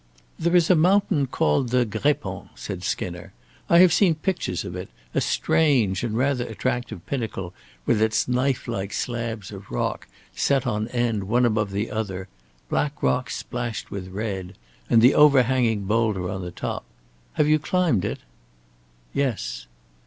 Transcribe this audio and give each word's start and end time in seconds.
"There 0.39 0.55
is 0.55 0.71
a 0.71 0.75
mountain 0.75 1.27
called 1.27 1.69
the 1.69 1.85
Grépon," 1.85 2.49
said 2.55 2.83
Skinner. 2.83 3.33
"I 3.69 3.77
have 3.77 3.93
seen 3.93 4.15
pictures 4.15 4.65
of 4.65 4.75
it 4.75 4.89
a 5.13 5.21
strange 5.21 6.03
and 6.03 6.17
rather 6.17 6.43
attractive 6.43 7.05
pinnacle, 7.05 7.53
with 7.85 8.01
its 8.01 8.27
knife 8.27 8.67
like 8.67 8.93
slabs 8.93 9.51
of 9.51 9.69
rock, 9.69 10.07
set 10.35 10.65
on 10.65 10.87
end 10.87 11.25
one 11.25 11.45
above 11.45 11.69
the 11.69 11.91
other 11.91 12.27
black 12.67 13.03
rock 13.03 13.29
splashed 13.29 13.91
with 13.91 14.07
red 14.07 14.55
and 14.89 15.03
the 15.03 15.13
overhanging 15.13 15.83
boulder 15.83 16.31
on 16.31 16.41
the 16.41 16.49
top. 16.49 16.83
Have 17.33 17.47
you 17.47 17.59
climbed 17.59 18.03
it?" 18.03 18.21
"Yes." 19.13 19.67